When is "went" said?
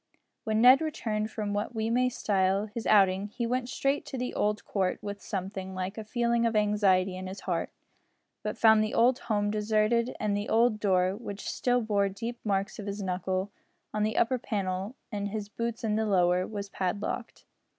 3.45-3.69